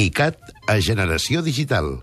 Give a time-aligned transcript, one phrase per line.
[0.00, 1.98] ICAT a Generació Digital.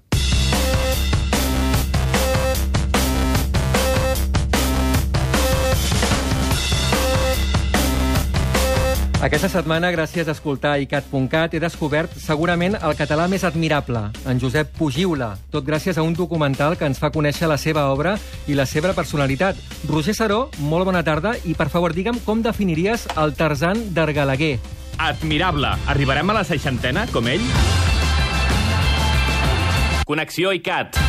[9.18, 14.70] Aquesta setmana, gràcies a escoltar icat.cat, he descobert segurament el català més admirable, en Josep
[14.78, 18.14] Pugiula, tot gràcies a un documental que ens fa conèixer la seva obra
[18.46, 19.58] i la seva personalitat.
[19.90, 24.60] Roger Saró, molt bona tarda, i per favor, digue'm com definiries el Tarzan d'Argalaguer.
[24.98, 25.74] Admirable.
[25.90, 27.46] Arribarem a la seixantena, com ell?
[30.08, 31.07] Connexió ICAT.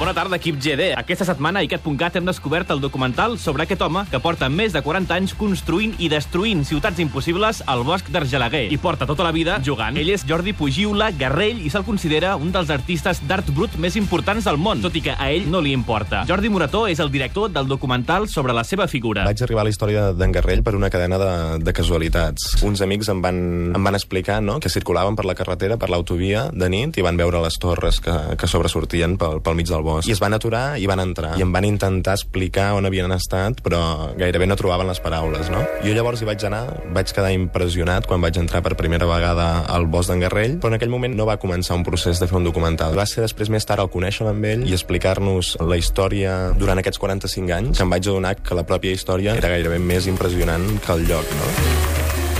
[0.00, 0.94] Bona tarda, equip GD.
[0.96, 4.80] Aquesta setmana a icat.cat hem descobert el documental sobre aquest home que porta més de
[4.80, 8.62] 40 anys construint i destruint ciutats impossibles al bosc d'Argelaguer.
[8.72, 9.98] I porta tota la vida jugant.
[10.00, 14.48] Ell és Jordi Pugiula Garrell i se'l considera un dels artistes d'art brut més importants
[14.48, 16.22] del món, tot i que a ell no li importa.
[16.24, 19.28] Jordi Morató és el director del documental sobre la seva figura.
[19.28, 22.54] Vaig arribar a la història d'en Garrell per una cadena de, de casualitats.
[22.64, 23.44] Uns amics em van,
[23.76, 27.20] em van explicar no, que circulaven per la carretera, per l'autovia, de nit, i van
[27.20, 29.89] veure les torres que, que sobresortien pel, pel mig del bosc.
[30.06, 31.34] I es van aturar i van entrar.
[31.38, 33.80] I em van intentar explicar on havien estat, però
[34.18, 35.62] gairebé no trobaven les paraules, no?
[35.84, 36.62] Jo llavors hi vaig anar,
[36.94, 40.78] vaig quedar impressionat quan vaig entrar per primera vegada al bosc d'en Garrell, però en
[40.78, 42.96] aquell moment no va començar un procés de fer un documental.
[42.98, 47.00] Va ser després més tard el conèixer amb ell i explicar-nos la història durant aquests
[47.02, 50.92] 45 anys que em vaig adonar que la pròpia història era gairebé més impressionant que
[50.98, 51.89] el lloc, no?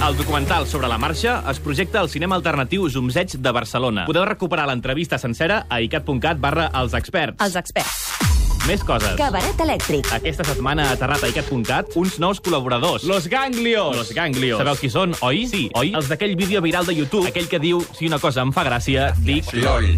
[0.06, 4.06] El documental sobre la marxa es projecta al cinema alternatiu Zumzeig de Barcelona.
[4.09, 7.37] Podeu recuperar l'entrevista sencera a icat.cat barra els experts.
[7.45, 7.98] Els experts.
[8.65, 9.12] Més coses.
[9.21, 10.09] Cabaret elèctric.
[10.17, 13.05] Aquesta setmana ha aterrat a icat.cat uns nous col·laboradors.
[13.05, 13.93] Los Ganglios!
[13.97, 14.62] Los Ganglios.
[14.65, 15.45] Sabeu qui són, oi?
[15.53, 15.93] Sí, oi?
[15.93, 19.12] Els d'aquell vídeo viral de YouTube, aquell que diu, si una cosa em fa gràcia,
[19.21, 19.53] dic...
[19.61, 19.93] LOL.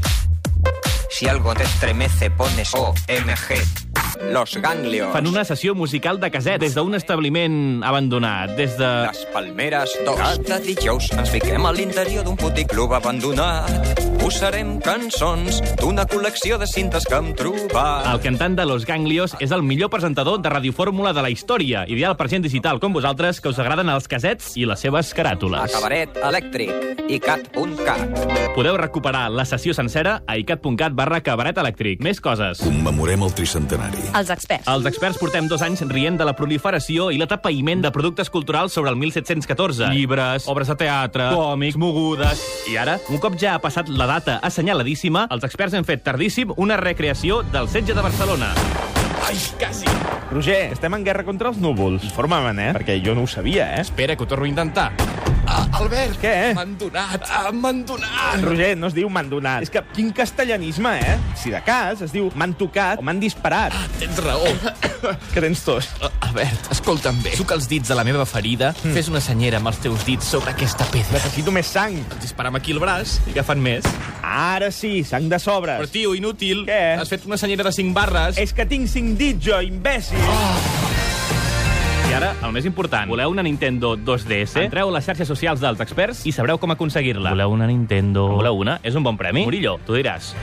[1.13, 3.92] Si algo te estremece, pones OMG.
[4.21, 5.13] Los ganglios.
[5.13, 8.91] Fan una sessió musical de caset des d'un establiment abandonat, des de...
[9.09, 10.17] Les Palmeres 2.
[10.21, 14.12] Cada dijous ens fiquem a l'interior d'un puticlub abandonat.
[14.23, 18.07] Posarem cançons d'una col·lecció de cintes que hem trobat.
[18.07, 22.15] El cantant de Los Ganglios és el millor presentador de radiofórmula de la història, ideal
[22.17, 25.75] per gent digital com vosaltres, que us agraden els casets i les seves A caràtules.
[25.75, 26.71] cabaret elèctric.
[27.13, 28.55] icat.cat.
[28.55, 32.01] Podeu recuperar la sessió sencera a icat.cat barra cabaret elèctric.
[32.01, 32.61] Més coses.
[32.63, 34.07] Commemorem el tricentenari.
[34.15, 34.69] Els experts.
[34.69, 38.91] Els experts portem dos anys rient de la proliferació i l'atapeïment de productes culturals sobre
[38.95, 39.91] el 1714.
[39.93, 42.47] Llibres, obres de teatre, còmics, mogudes...
[42.71, 46.53] I ara, un cop ja ha passat la data assenyaladíssima, els experts han fet tardíssim
[46.61, 48.53] una recreació del setge de Barcelona.
[49.23, 49.89] Ai, quasi!
[50.33, 52.05] Roger, estem en guerra contra els núvols.
[52.11, 52.71] Informa'm, eh?
[52.77, 53.85] Perquè jo no ho sabia, eh?
[53.87, 54.91] Espera, que ho torno a intentar.
[55.53, 56.17] Ah, Albert!
[56.23, 56.53] Què?
[56.57, 57.27] M'han donat!
[57.29, 58.41] Ah, m'han donat!
[58.41, 59.67] Roger, no es diu m'han donat.
[59.67, 61.17] És que quin castellanisme, eh?
[61.37, 63.77] Si de cas, es diu m'han tocat o m'han disparat.
[64.01, 64.49] Tens raó.
[65.35, 65.91] Que tens tos.
[66.01, 67.35] Ah, Albert, escolta'm bé.
[67.37, 68.95] Suca els dits de la meva ferida, mm.
[68.97, 71.19] fes una senyera amb els teus dits sobre aquesta pedra.
[71.19, 71.99] Necessito més sang.
[72.23, 73.19] Dispara'm aquí el braç.
[73.29, 73.89] I que fan més?
[74.23, 75.83] Ara sí, sang de sobres.
[75.83, 76.65] Però, tio, inútil.
[76.71, 76.81] Què?
[77.03, 78.41] Has fet una senyera de 5 barres.
[78.41, 80.82] És que tinc cinc dits, jo, imbècil.
[82.13, 83.09] I ara, el més important.
[83.09, 84.59] Voleu una Nintendo 2DS?
[84.61, 87.31] Entreu a les xarxes socials dels experts i sabreu com aconseguir-la.
[87.33, 88.27] Voleu una Nintendo...
[88.29, 88.75] En voleu una?
[88.85, 89.47] És un bon premi?
[89.47, 90.35] Murillo, tu diràs.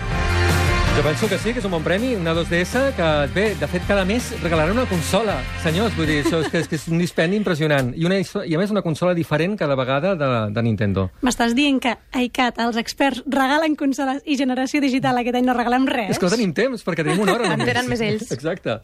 [0.98, 3.86] Jo penso que sí, que és un bon premi, una 2DS, que bé, de fet,
[3.88, 5.36] cada mes regalaran una consola.
[5.62, 7.92] Senyors, vull dir, això és que és, que és un dispendi impressionant.
[7.94, 11.06] I, una, I a més una consola diferent cada vegada de, de Nintendo.
[11.22, 11.94] M'estàs dient que
[12.26, 16.16] ICAT els experts regalen consoles i generació digital aquest any no regalem res?
[16.16, 17.70] És que no tenim temps, perquè tenim una hora En només.
[17.70, 18.34] tenen més ells.
[18.34, 18.80] Exacte.